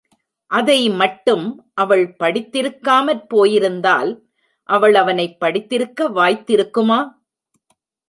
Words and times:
அதை 0.51 0.89
மட்டும் 0.89 1.71
அவள் 1.73 2.15
படித்திருக்காமற் 2.19 3.27
போயிருந்தால், 3.27 4.27
அவள் 4.63 4.95
அவனைப் 4.95 5.39
படித்திருக்க 5.39 6.07
வாய்த் 6.07 6.51
திருக்குமா? 6.51 6.99